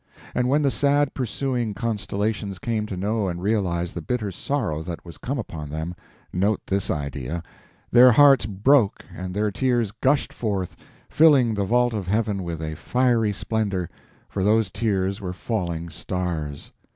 And 0.33 0.49
when 0.49 0.63
the 0.63 0.71
sad 0.71 1.13
pursuing 1.13 1.75
constellations 1.75 2.57
came 2.57 2.87
to 2.87 2.97
know 2.97 3.27
and 3.27 3.39
realize 3.39 3.93
the 3.93 4.01
bitter 4.01 4.31
sorrow 4.31 4.81
that 4.81 5.05
was 5.05 5.19
come 5.19 5.37
upon 5.37 5.69
them—note 5.69 6.61
this 6.65 6.89
idea—their 6.89 8.11
hearts 8.11 8.47
broke 8.47 9.05
and 9.15 9.35
their 9.35 9.51
tears 9.51 9.91
gushed 9.91 10.33
forth, 10.33 10.75
filling 11.07 11.53
the 11.53 11.65
vault 11.65 11.93
of 11.93 12.07
heaven 12.07 12.41
with 12.41 12.63
a 12.63 12.73
fiery 12.77 13.31
splendor, 13.31 13.91
for 14.27 14.43
those 14.43 14.71
tears 14.71 15.21
were 15.21 15.33
falling 15.33 15.87
stars. 15.91 16.71